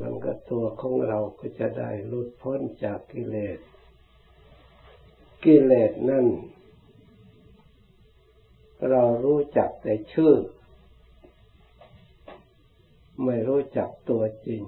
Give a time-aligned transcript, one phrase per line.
[0.00, 3.58] มันก็ตัวของเราก็จะได้หลุดพ้นจากกิเลส
[5.44, 6.26] กิเลสนั่น
[8.90, 10.34] เรารู้จักแต่ชื่อ
[13.24, 14.62] ไม่รู้จักตัวจริง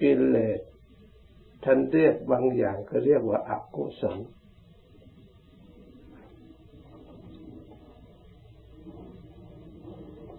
[0.00, 0.60] กิเลส
[1.64, 4.18] ท่านเรียกบางอย่างก็เรียกว่าอากุศล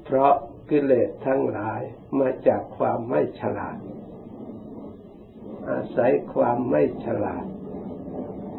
[0.03, 0.33] เพราะ
[0.69, 1.81] กิเลสทั้งหลาย
[2.19, 3.77] มาจากความไม่ฉลาด
[5.69, 7.45] อาศัยความไม่ฉลาด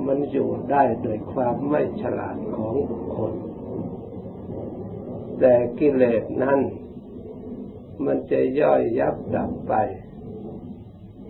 [0.06, 3.34] มันอยู่ได้โดยความไม่ฉลาดของบุคคล
[5.40, 6.60] แต่กิเลสนั้น
[8.04, 9.74] มันจะย่อยยับดับไป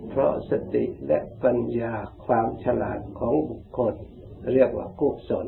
[0.09, 1.93] เพราะสติและปัญญา
[2.25, 3.93] ความฉลาดของบุคคล
[4.53, 5.47] เรียกว่ากุศล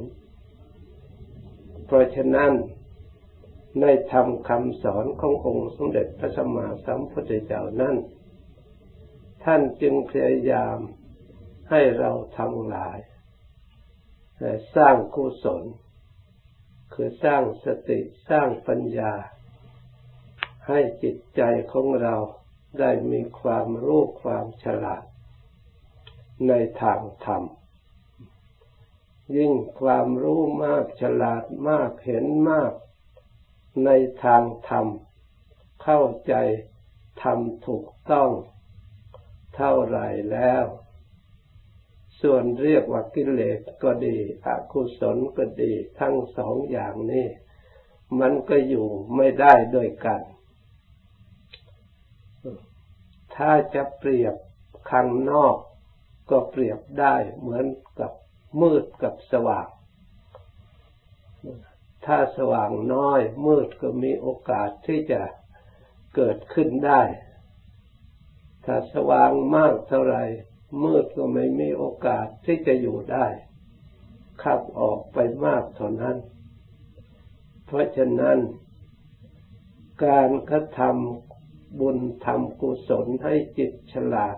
[1.86, 2.52] เพราะฉะนั้น
[3.82, 7.96] ในธรรมคำสอนขององค์สมเด็จพระสัมมาสัมพุทธเจ้านั้น
[9.44, 10.78] ท่านจึงพยายาม
[11.70, 12.98] ให้เราทั้งหลาย
[14.76, 15.64] สร้างกุศล
[16.94, 19.14] คือสร้างสติสร้างปัญญา
[20.68, 21.42] ให้จิตใจ
[21.72, 22.16] ของเรา
[22.80, 25.04] ได้มีความรู้ความฉลาด
[26.48, 27.44] ในทางธรรม
[29.38, 32.74] ยิ่งความรู้มากฉลาดมากเห็นมาก
[33.86, 33.90] ใน
[34.24, 34.88] ทางธรรม
[35.84, 36.34] เข้าใจ
[37.22, 38.30] ทำถูกต้อง
[39.56, 40.00] เท่าไร
[40.32, 40.66] แล้ว
[42.22, 47.28] ส่วนเรียกว่ากิเลสก็ดี อกุศลก็ดี ทั้งสองอย่างนี้
[48.20, 50.22] มันก็อยู่ไม่ได้ด้วยกัน
[53.36, 54.36] ถ้าจะเปรียบ
[54.90, 55.58] ข้างนอก
[56.30, 57.66] ก็เปรียบได้เหมือน
[58.00, 58.12] กับ
[58.62, 59.68] มืดกับสว่าง
[62.12, 65.22] ถ้าสว่างน้อย มืดก็มีโอกาสที่จะ
[66.16, 67.02] เกิดขึ้นได้
[68.66, 70.18] ถ้าสว่างมากเท่าไร
[70.84, 73.26] มืดก็ไม่มีโอกาสที่จะอยู่ได้
[74.44, 76.18] ขับออกไปมากเท่านั้น
[77.66, 78.40] เพราะฉะนั้น
[80.06, 84.38] การกระทำบุญทำกุศลให้จิตฉลาด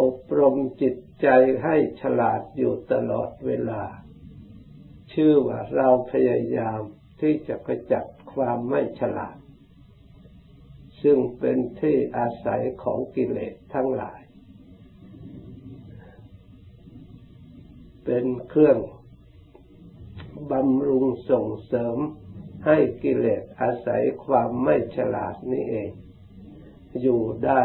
[0.00, 1.28] อบรมจิตใจ
[1.64, 3.82] ให้ฉลาดอยู่ตลอดเวลา
[5.12, 6.80] ชื่อว่าเราพยายาม
[7.20, 9.36] ที่จะกระจัดความไม่ฉลาด
[11.02, 14.20] ซึ่งเป็นที่อาศัยของกิเลสทั้งหลาย
[18.04, 18.78] เป็นเครื่อง
[20.50, 21.96] บำรุงส่งเสริม
[22.66, 25.90] ให้กิเลสอาศัยความไม่ฉลาดนี่เอง
[27.00, 27.62] อยู่ได้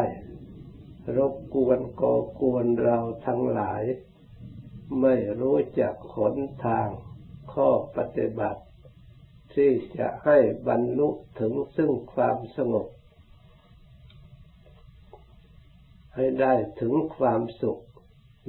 [1.17, 3.83] รบกวนก่อกวนเราทั้งหลาย
[5.01, 6.35] ไม่รู้จักขน
[6.65, 6.89] ทาง
[7.53, 8.61] ข้อปฏิบัติ
[9.53, 10.37] ที่จะให้
[10.67, 11.09] บรรลุ
[11.39, 12.87] ถึงซึ่งความสงบ
[16.15, 17.83] ให้ได้ถึงความสุข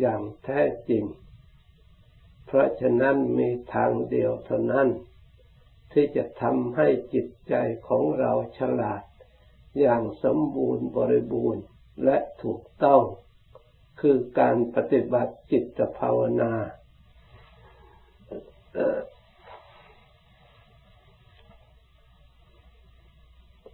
[0.00, 1.04] อย่างแท้จริง
[2.46, 4.88] เพราะฉะนั้นมีทางเดียวเท่านั้น
[5.92, 7.54] ที่จะทำให้จิตใจ
[7.88, 9.02] ของเราฉลาด
[9.78, 11.64] อย่างสมบูรณ์บริบูรณ์
[12.04, 13.02] และถูกต้อง
[14.00, 16.52] คือการปฏิบัติจิตภาวนา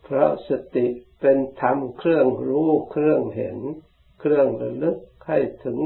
[0.02, 0.86] เพราะสติ
[1.20, 3.58] เป็นธรรมเครื่องรู้เครื่องเห็น
[4.20, 5.78] เครื่องระลึกให้ถึง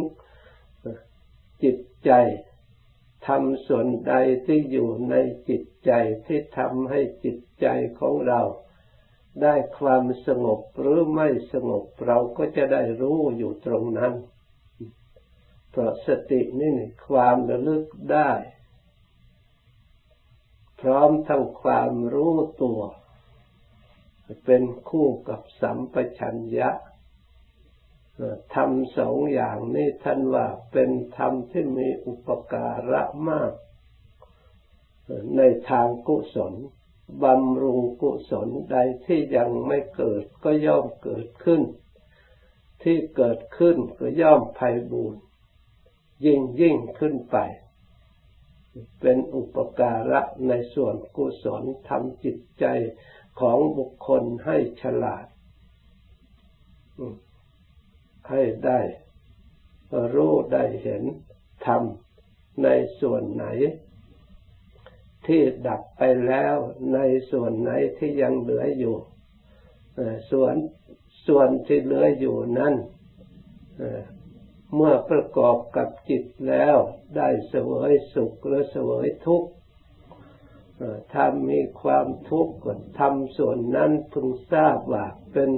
[1.63, 2.11] จิตใจ
[3.27, 4.15] ทำส่วนใด
[4.47, 5.15] ที่อยู่ใน
[5.49, 5.93] จิตใจ
[6.27, 7.67] ที่ทำให้จิตใจ
[8.01, 8.41] ของเรา
[9.43, 14.13] ได้ความสงบหรือไม่สงบเราก็จะได้รู้อยู่ตรงนั้น
[15.71, 16.77] เพราะสตินี่
[17.09, 18.31] ความระลึกได้
[20.81, 22.81] พร้อมทั้งความรู้ตัว
[24.45, 26.71] เป็นคู่กับสัมปชัญญะ
[28.55, 33.53] ทำสองอย่างนี้ท่านว่าเป็นธรรมที่มีอุปการะมาก
[35.37, 35.41] ใน
[35.71, 36.55] ทางกุศล
[37.23, 41.63] บำรุงกุศลใดที่ยังไม่เกิดก็ย่อมเกิดขึ้น
[42.83, 45.15] ที่เกิดขึ้นก็ย่อมไพ่บูร
[46.25, 47.37] ยิ่งยิ่งขึ้นไป
[49.01, 52.65] เป็นอุปการะในส่วนกุศลทำจิตใจ
[53.41, 55.27] ของบุคคลให้ฉลาด
[58.31, 58.81] ให้ได้
[60.15, 61.03] รู้ได้เห็น
[61.67, 62.69] ทำใน
[63.01, 63.47] ส่วนไหน
[65.27, 66.57] ที่ดับไปแล้ว
[66.95, 66.99] ใน
[67.31, 68.97] ส่วนไหนที่ยังเหลืออยู่
[70.31, 70.55] ส่วน
[71.27, 72.75] ส่วนที่เหลืออยู่นั้น
[74.75, 76.77] เมื่อประกอบกับจิตแล้ว
[77.17, 79.51] ได้เสวยสุขหรือเสวยทุกข์
[81.13, 85.51] ถ้ามีความทุกข์ก็ทำส่วนนั้นพึงทราบว่าเป็น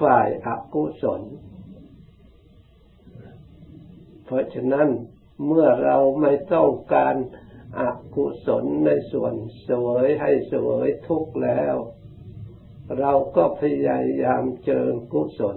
[0.00, 1.22] ฝ่ายอกุศล
[4.24, 4.88] เพราะฉะนั้น
[5.46, 7.14] เมื่อเราไม่ต้องการ
[7.80, 7.82] อ
[8.14, 11.76] กุศลในส่วนเสวยให้เสวยทุกข์แล้ว
[12.98, 15.56] เราก็พยายามเจริญกุศล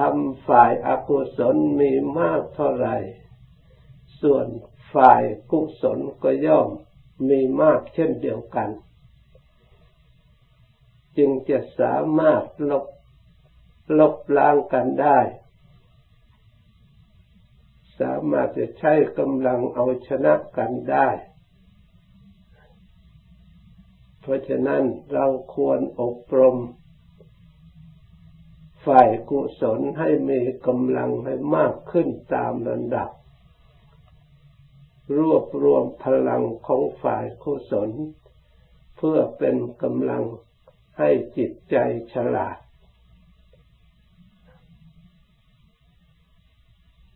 [0.00, 2.96] ทำฝ่ายอากุศลมีมากเท่าไหร่
[4.20, 4.46] ส่วน
[4.94, 6.68] ฝ่ายกุศลก็ย่อม
[7.28, 8.70] มีมากเช่นเดียวกัน
[11.16, 12.86] จึงจะสามารถลบ
[13.98, 15.18] ลบล้างกันได้
[18.00, 21.08] สามารถจะใช้กำลังเอาชนะกันได้
[24.20, 24.82] เพราะฉะนั้น
[25.12, 26.56] เราควรอบรม
[28.86, 33.10] ฝ่ายกุศลให้มีกำลังให้มากขึ้นตามลำดับ
[35.18, 37.90] รวบรวมพลังของฝ่ายกุศล
[38.96, 40.24] เพื่อเป็นกำลัง
[40.98, 41.76] ให้จิตใจ
[42.12, 42.58] ฉลาด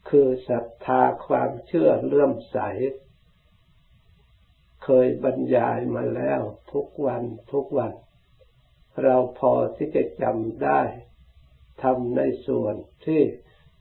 [0.09, 2.59] คือศรัทธาความเชื่อเลื่อมใส
[4.85, 6.41] เคยบรรยายมาแล้ว
[6.73, 7.23] ทุกวัน
[7.53, 7.93] ทุกวัน
[9.03, 10.81] เราพอที่จะจำได้
[11.83, 12.75] ทำในส่วน
[13.07, 13.23] ที่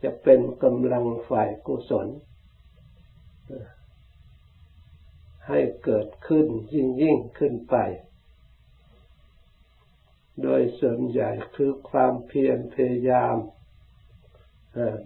[0.03, 2.07] จะเป็นกำลังฝ่ายกุศล
[5.47, 7.75] ให้เกิดขึ้นยิ่งยิ่งขึ้นไป
[10.41, 13.37] โดยส่วนใหญ่คือความเพียรพยายาม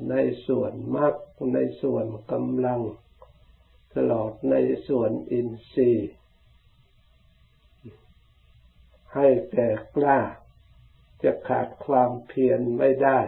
[0.09, 0.15] ใน
[0.47, 1.15] ส่วนมาก
[1.53, 2.81] ในส่วนกำลัง
[3.95, 4.55] ตลอดใน
[4.87, 6.11] ส่วนอินทรีย์
[9.15, 10.19] ให้แก่กล้า
[11.23, 13.19] จะขาดความเพียรไม่ได้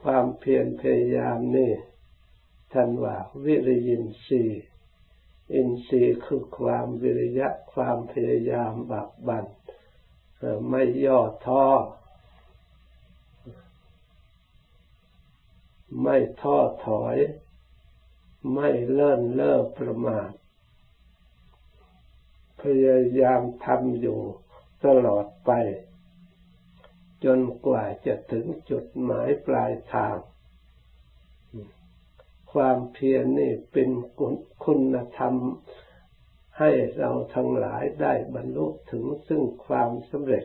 [0.00, 1.72] ความเพียรพยายามนี่
[2.72, 4.64] ท่านว่าวิริยินทรีย์
[5.54, 9.44] อินทรีย์คือความวิริยะความพยายามบักบัน
[10.68, 11.64] ไม่ย่อท้อ
[16.02, 16.56] ไม่ท้อ
[16.86, 17.16] ถอย
[18.52, 20.30] ไม่เลื่อนเล่อประมาท
[22.60, 24.20] พยายามทำอยู่
[24.84, 25.50] ตลอดไป
[27.24, 30.16] จนกว่าจะถึงจุดหมายปลายทาง
[32.52, 33.88] ความเพียรนี่เป็น
[34.64, 35.34] คุณธรรม
[36.58, 40.44] ให้เราทั้งหลายได้บรรลุถึงซึ่งความสำเร็จ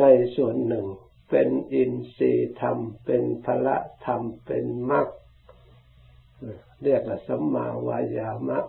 [0.00, 0.04] ใน
[0.36, 0.86] ส่วนหนึ่ง
[1.30, 3.76] เป็นอินทรีย์ธรรม เป็นพละ
[4.06, 5.08] ธรรม เป็นมรรค
[6.82, 8.60] เรียกว่าสัมมาวายามะ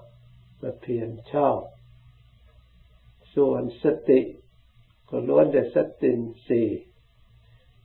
[0.82, 1.60] เพียรชอบ
[3.36, 4.20] ส่วนสติ
[5.10, 6.62] ก็ล้วนแต่สตินสี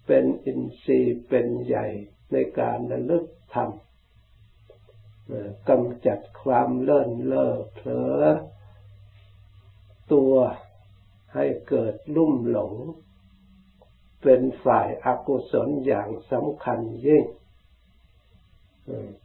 [0.07, 1.87] เป็นอินทรีย์เป็นใหญ่
[2.33, 3.25] ในการระลึก
[3.55, 7.89] ทำกำจัดความเลื่อนเล่อเผล
[8.21, 8.23] อ
[10.13, 10.35] ตัว
[11.35, 12.75] ให้เกิดลุ่มหลง
[14.23, 17.25] เป็นฝ่ายอากุศลอย่างสำคัญยิ่ง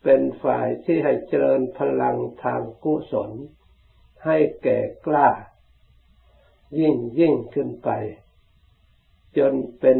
[0.03, 3.31] เป็นฝ่ายที่ให้เจริญพลังทางกุศล
[4.25, 5.29] ให้แก่กล้า
[6.79, 7.89] ยิ่งยิ่งขึ้นไป
[9.37, 9.97] จนเป็น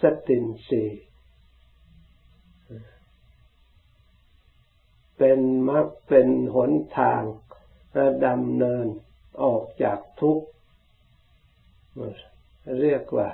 [0.00, 0.84] สตินสี
[5.18, 7.22] เป็นมรรคเป็นหนทาง
[8.26, 8.86] ดำเนิน
[9.42, 10.46] ออกจากทุกข์
[12.80, 13.28] เรียกว่า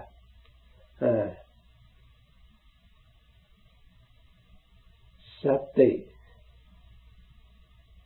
[5.44, 5.46] ส
[5.78, 5.90] ติ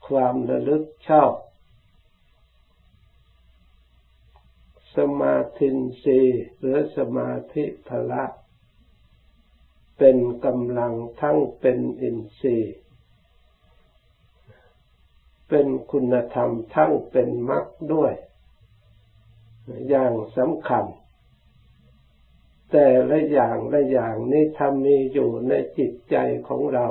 [0.07, 1.33] ความระลึกชอบ
[4.97, 5.69] สมาธิ
[6.05, 6.19] สี
[6.59, 8.25] หรือสมาธิพละ
[9.99, 12.77] เป็นกำลังทั้งเป็นอินทรีย์
[15.49, 18.13] เป็นคุณธรรมทั้งเป็นมรรคด้วย
[19.89, 20.85] อย่างสำคัญ
[22.71, 26.17] แต่ละอย่างละอย่างนี้ทำมีอยู่ในจิตใจ
[26.49, 26.87] ของเรา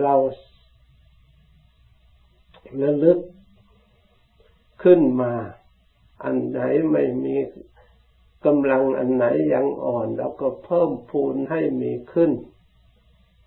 [0.00, 0.14] เรา
[2.80, 3.18] ระลึก
[4.82, 5.32] ขึ้นมา
[6.22, 6.60] อันไหน
[6.92, 7.36] ไม่มี
[8.46, 9.24] กำลังอันไหน
[9.54, 12.32] ยังอ่อนเราก็เพิ่มพูนให้มีขึ้น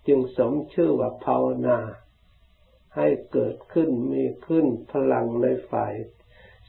[0.06, 1.78] จึงสมชื่อว่าภาวนา
[2.96, 5.94] ให้เกิดขึ้นมีขึ้นพลังในฝ่าย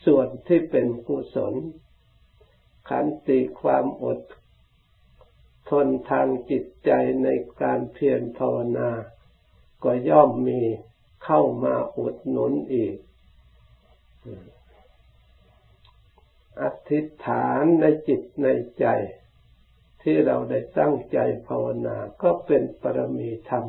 [0.06, 1.54] ส่วนที่เป็นกุศล
[2.90, 4.20] ขันติความอด
[5.70, 6.92] ทนทางจิตใจ
[7.24, 7.28] ใน
[7.62, 8.90] การเพียรภาวนา
[9.84, 10.62] ก็ย่อมมี
[11.24, 12.96] เข้ามาอุดหนุนอีก
[16.62, 18.48] อธิษฐานในจิตใน
[18.80, 18.86] ใจ
[20.02, 23.66] ที่เราได้ตั้งใจภาวนาก็เป็นปรมีธรรม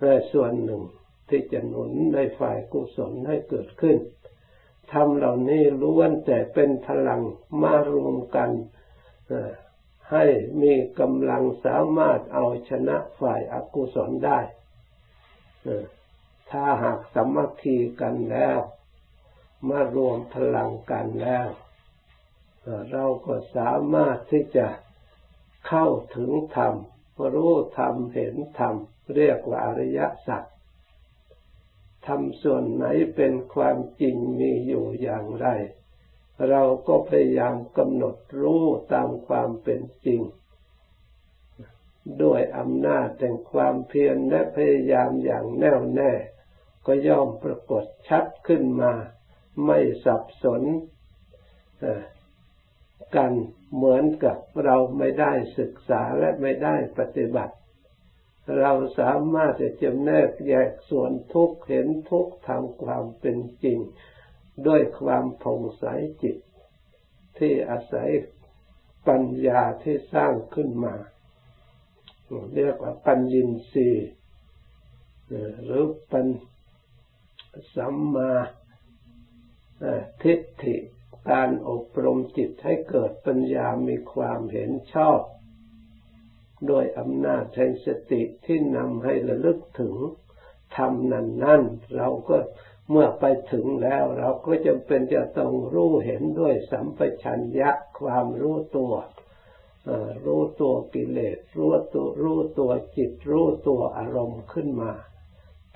[0.00, 0.82] และส่วนหนึ่ง
[1.28, 3.96] ที่จะหนุนในฝ่ายกุศลให้เกิดขึ้น
[4.92, 7.22] ธรรมเหล่านี้ล้วนแต่เป็นพลัง
[7.62, 8.50] มารวมกัน
[10.10, 10.24] ให้
[10.62, 14.40] มีกำลังสามารถเอาชนะฝ่ายอากุศลได้
[16.50, 18.58] ถ้าหากสมัคคีกันแล้ว
[19.68, 21.48] มารวมพลังกันแล้ว
[22.92, 24.68] เราก็สามารถที่จะ
[25.68, 26.74] เข้าถึงธรรม
[27.34, 28.74] รู้ธรรมเห็นธรรม
[29.14, 30.44] เรียกว่าอริยสัจ
[32.06, 32.84] ทำส่วนไหน
[33.16, 35.46] เป็นความจริงมีอยู่อย่างไร
[36.48, 40.20] เราก็พยายามกำหนดรู้ตามความเป็นจริง
[42.22, 46.12] ด้วยอำนาจแห่งความเพียรและพยายามอย่างแน่วแน่
[46.86, 48.92] ก็ย่อมปรากฏชัดขึ้นมา
[49.64, 50.62] ไม่สับสน
[53.16, 53.32] กัน
[53.74, 57.54] เหมือนกับเราไม่ได้ศึกษาและไม่ได้ปฏิบัติ
[58.60, 63.78] เราสามารถจะจำแนกแยกส่วนทุกเห็นทุกทางความเป็นจริง
[64.66, 65.84] ด้วยความผ่องใส
[66.22, 66.36] จิต
[67.38, 68.08] ที่อาศัย
[69.08, 70.94] ปัญญาที่สร้างขึ้นมา
[72.54, 73.88] เรียกว่าปัญญินรี
[75.64, 76.26] หรือปัญ
[77.76, 78.32] สัมมา
[80.22, 80.76] ทิฏฐิ
[81.30, 85.20] การอบรมจิตให้เกิดปัญญามีความเห็นชอบ
[86.66, 89.94] โดยอำนาจแห่งสติที่นำให้ระลึกถึง
[90.76, 91.62] ทำนั้นนั่น
[91.96, 92.36] เราก็
[92.90, 98.94] เมื่อไปถึงแล้ว เราก็จำเป็นจะต้องรู้เห็นด้วยสัมปชัญญะความรู้ตัว
[100.24, 104.92] รู้ตัวกิเลสรู้ตัวรู้ตัวจิต รู้ตัวอารมณ์ขึ้นมา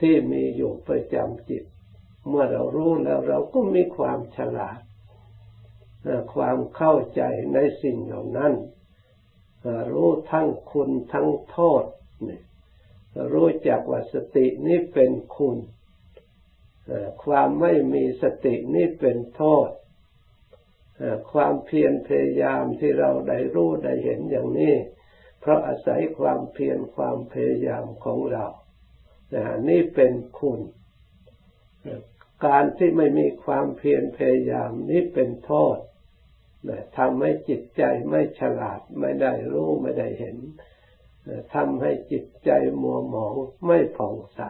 [0.00, 1.64] ที่มีอยู่ประจำจิต
[2.28, 4.78] เมื่อเรารู้แล้วเราก็มีความฉลาด
[6.34, 7.22] ความเข้าใจ
[7.54, 8.52] ในสิ่งเหล่านั้น
[9.92, 11.84] รู้ทั้งคุณทั้งโทษ
[13.34, 15.56] รู้จักว่าสตินี้เป็นคุณ
[17.24, 19.68] ความไม่มีสตินี้เป็นโทษ
[21.32, 24.74] ความเพียรพยายามที่เราได้รู้ได้เห็นอย่างนี้
[25.40, 28.46] เพราะอาศัยความเพียรความพยายามของเรา
[29.68, 30.60] นี่เป็นคุณ
[32.46, 35.78] การที่ไม่มีความเพียรพยายามนี้เป็นโทษ
[36.98, 40.36] ทำให้จิตใจไม่ฉลาดไม่ได้รู้ไม่ได้เห็น
[41.54, 42.50] ทำให้จิตใจ
[42.82, 43.34] มัวหมอง
[43.66, 44.40] ไม่ผ่องใส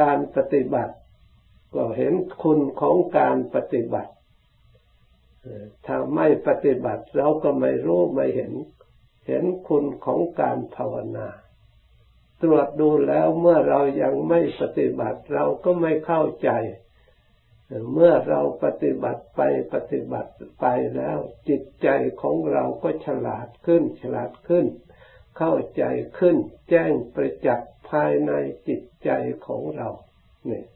[0.00, 0.94] การปฏิบัติ
[1.74, 4.12] ก็เห็นคุณของการปฏิบัติ
[5.86, 8.52] ถ้าไม่ปฏิบัติเราก็ไม่รู้ไม่เห็น
[9.26, 11.28] เห็นคุณของการภาวนา
[12.42, 16.50] ตรวจดูแล้วเมื่อเรายังไม่ปฏิบัติเราก็ไม่เข้าใจ
[17.92, 19.40] เมื่อเราปฏิบัติไป
[19.74, 20.64] ปฏิบัติไป
[20.96, 21.18] แล้ว
[21.48, 21.88] จิตใจ
[22.22, 24.66] ของเราก็ฉลาดขึ้น ฉลาดขึ้น
[25.38, 25.84] เข้าใจ
[26.18, 26.36] ขึ้น
[26.70, 28.32] แจ้งประจักษ์ภายใน
[28.68, 29.10] จิตใจ
[29.46, 29.88] ของเรา
[30.46, 30.66] เนี่ย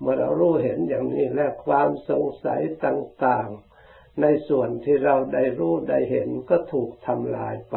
[0.00, 3.48] เมื่อเรารู้เห็นอย่างนี้และความสงสัยต่าง
[3.86, 7.76] ๆ ในส่วนที่เราได้รู้ได้เห็นก็ถูกทำลายไป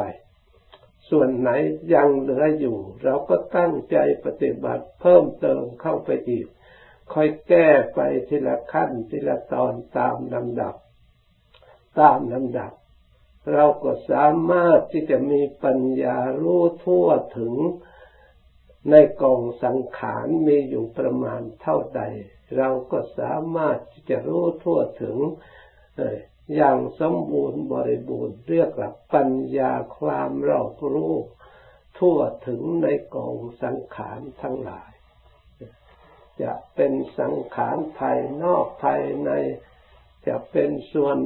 [1.10, 1.50] ส่วนไหน
[1.94, 6.46] ยังเหลืออยู่ เราก็ตั้งใจปฏิบัติเพิ่มเติมเข้าไปอีก
[7.12, 10.74] ค่อยแก้ไปทีละขั้นทีละตอนตามลำดับ
[12.00, 12.72] ตามลำดับ
[13.54, 17.54] เราก็สามารถที่จะมีปัญญารู้ทั่วถึง
[18.90, 22.02] ในกองสังขารมีอยู่ประมาณเท่าใด
[22.56, 25.16] เราก็สามารถที่จะรู้ทั่วถึง
[26.54, 31.14] อย่างสมบูรณ์บริบูรณ์เรียกว่าปัญญาความรอบรู้
[31.98, 34.92] ทั่วถึงในกองสังขารทั้งหลาย
[36.42, 39.30] จะเป็นสังขารภายนอกภายใน
[40.26, 41.18] จะเป็นส่วน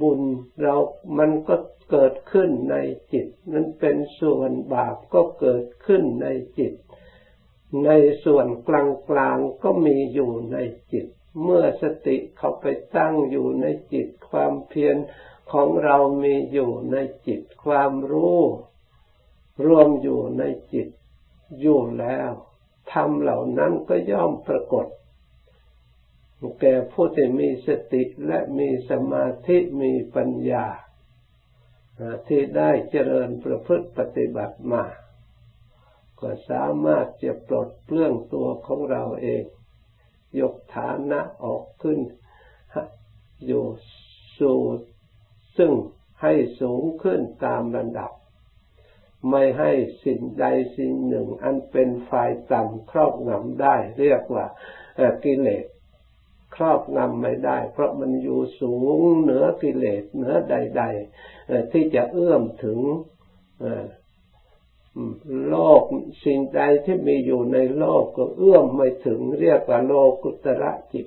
[0.00, 0.20] บุญ
[0.60, 0.76] เรา
[1.18, 1.56] มันก็
[1.90, 2.76] เกิดขึ้นใน
[3.12, 6.26] จิตมันเป็นส่วนบาปก็เกิดขึ้นใน
[6.58, 6.74] จิต
[7.86, 7.90] ใน
[8.24, 10.56] ส่วนกลางกลางก็มีอยู่ใน
[10.92, 11.06] จิต
[11.42, 14.96] เมื่อสติเขาไปตั้งอยู่ในจิตความเพียร
[15.52, 16.96] ของเรามีอยู่ใน
[17.26, 18.40] จิตความรู้
[19.66, 20.88] รวมอยู่ในจิต
[21.60, 22.30] อยู่แล้ว
[22.92, 24.86] ธรรมเหล่านั้นก็ย่อมปรากฏ
[26.60, 30.66] แก่ผู้ที่มีสติและมีสมาธิมีปัญญา
[32.28, 34.84] ที่ได้เจริญประพฤติปฏิบัติมา
[36.20, 39.44] ก็สามารถจะปลดเปลื้องตัวของเราเอง
[40.40, 41.98] ยกฐานะออกขึ้น
[43.46, 43.64] อยู่
[44.38, 44.58] สู่
[45.58, 45.72] ซึ่ง
[46.22, 48.10] ให้สูงขึ้นตามระดับ
[49.30, 49.70] ไม่ให้
[50.04, 50.44] สิ่งใด
[50.76, 54.46] สิ่งหนึ่ง อันเป็นฝ่ายต่ำครอบงำได้ เรียกว่า
[55.24, 55.66] กิเลส
[56.56, 60.82] ครอบงำไม่ได้ เพราะมันอยู่สูงเหนือกิเลสเหนือใด
[61.26, 62.78] ๆ ที่จะเอื้อมถึง
[65.48, 65.82] โลก
[66.24, 69.92] สิ่งใดที่มีอยู่ในโลกก็เอื้อมไม่ถึงเรียกว่าโล
[70.22, 71.06] กุตระจิต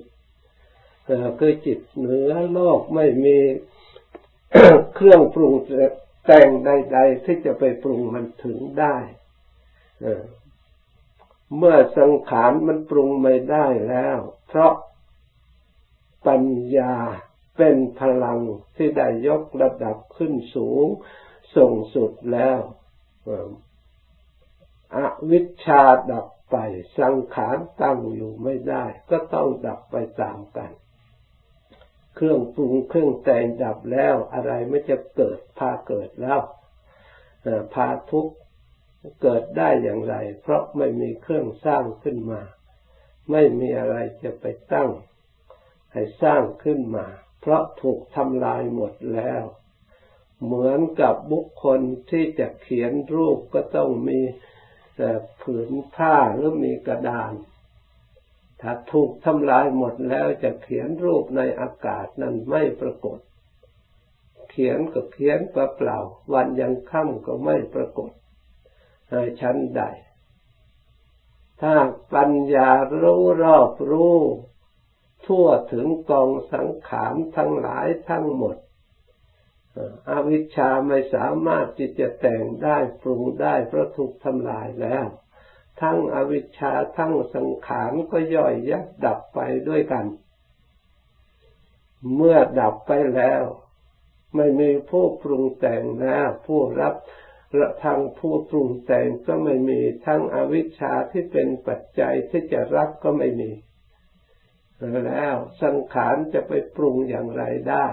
[1.38, 3.38] คือจิตเหนือโลกไม่มี
[4.94, 5.52] เครื่องปรุง
[6.26, 8.96] แต่งใด ๆ ที่จะไปปรุงมันถึงได้
[11.56, 14.74] เมื่อสังขารมันปรุงไม่ได้แล้ว เพราะ
[16.26, 16.44] ปัญ
[16.76, 16.94] ญา
[17.56, 18.40] เป็นพลัง
[18.76, 20.86] ที่ได้ยกระดับขึ้นสูง
[21.56, 22.58] ส่งสุดแล้ว
[24.96, 24.98] อ
[25.30, 25.82] วิชชา
[26.12, 26.56] ดับไป
[26.98, 30.70] สังขารตั้งอยู่ไม่ได้ ก็ต้องดับไปตามกัน
[32.14, 36.40] เครื่องปรุงเครื่องแต่งดับแล้วอะไรไม่จะเกิดพาเกิดแล้ว
[37.74, 38.34] พาทุกข์
[39.22, 42.40] เกิดได้อย่างไร เพราะไม่มีเครื่องสร้างขึ้นมา
[43.30, 44.90] ไม่มีอะไรจะไปตั้ง
[45.92, 47.06] ให้สร้างขึ้นมา
[47.40, 49.42] เพราะถูกทำลายหมดแล้ว
[50.44, 54.20] เหมือนกับบุคคลที่จะเขียนรูปก็ต้องมี
[55.42, 57.32] ผืนผ้าหรือมีกระดาน
[58.60, 63.18] ถ้าถูกทำลายหมดแล้วจะเขียนรูปในอากาศนั้นไม่ปรากฏ
[64.50, 65.98] เขียนก็เขียนเปล่า
[66.32, 68.10] วันยังค่ำก็ไม่ปรากฏ
[69.40, 69.82] ชั้นใด
[71.60, 71.74] ถ้า
[72.14, 72.70] ปัญญา
[73.02, 74.18] รู้รอบรู้
[75.26, 78.56] ทั่วถึงกองสังขารทั้งหลายทั้งหมด
[80.10, 85.06] อวิชชาไม่สามารถที่จะแต่งได้ปรุงได้เพราะถูกทำลายแล้ว
[85.80, 90.06] ทั้งอวิชชาทั้งสังขารก็ย่อยยับดับไปด้วยกัน
[92.16, 93.42] เมื่อดับไปแล้ว
[94.36, 96.94] ไม่มีผู้ปรุงแต่งแล้วผู้รับ
[97.60, 103.50] ละทางผู้ปรุงแต่งก็ไม่มีทั้งอวิชชาที่เป็นปัจจัยที่จะรับก็ไม่มี
[105.06, 107.86] แล้วสังขารจะไปปรุงอย่างไรได้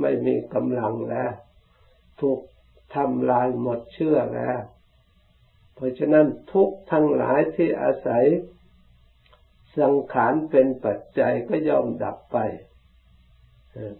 [0.00, 1.32] ไม่มีกำลังแล้ว
[2.20, 2.40] ถูก
[2.94, 4.60] ทำลายหมดเชื่อแล้ว
[5.74, 8.24] เพราะฉะนั้นทุกทั้งหลายที่อาศัย
[9.78, 12.38] สังขารเป็นปัจจัยก็ย่อมดับไป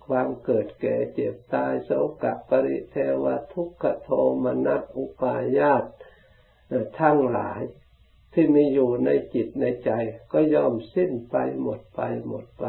[0.06, 1.90] ความเกิดแก่เจ็บตายโศ
[2.22, 4.10] กะปริเทวทุกขโท
[4.44, 5.84] มนัสอุปายาต
[7.00, 7.60] ทั้งหลาย
[8.32, 9.90] ที่มีอยู่ในจิตในใจ
[10.32, 12.64] ก็ย่อมสิ้นไปหมดไปหมดไป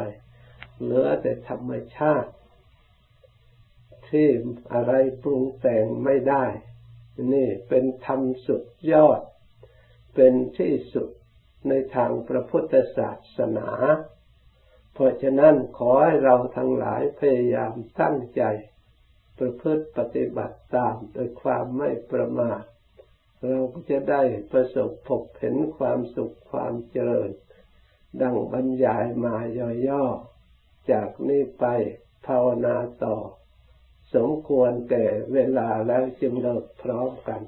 [0.80, 2.30] เหลือแต่ธรรมชาติ
[4.10, 4.28] ที่
[4.72, 4.92] อะไร
[5.22, 6.44] ปรุงแต่งไม่ได้
[7.32, 9.20] นี่เป็นธรรมสุดยอด
[10.14, 11.08] เป็นที่สุด
[11.68, 13.68] ในทางพระพุทธศาสนา
[14.94, 18.42] เพราะฉะนั้นขอให้เราทั้งหลายพยายามตั้งใจ
[19.38, 22.62] ประพฤติปฏิบัติตามโดยความไม่ประมาท
[23.46, 27.30] เราก็จะได้ประสบพบเห็นความสุขความเจริญ
[28.20, 29.36] ดังบรรยายมา
[29.88, 31.64] ย่อๆ จากนี้ไป
[32.26, 33.16] ภาวนาต่อ
[34.14, 37.40] สมควรแก่เวลาแล้วจึงเลิกพร้อมกัน